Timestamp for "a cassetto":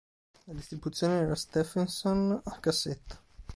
2.43-3.17